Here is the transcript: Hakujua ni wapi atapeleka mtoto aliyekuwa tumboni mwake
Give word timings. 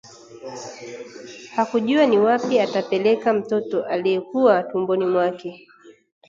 Hakujua 1.55 2.05
ni 2.05 2.17
wapi 2.19 2.59
atapeleka 2.59 3.33
mtoto 3.33 3.83
aliyekuwa 3.83 4.63
tumboni 4.63 5.05
mwake 5.05 5.67